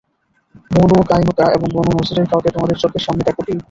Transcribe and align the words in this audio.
বনু 0.71 0.97
কায়নুকা 1.09 1.45
এবং 1.55 1.67
বনু 1.75 1.91
নযীরের 1.93 2.27
কাউকে 2.31 2.49
তোমাদের 2.51 2.77
চোখের 2.79 3.03
সামনে 3.05 3.23
দেখ 3.27 3.37
কি? 3.39 3.53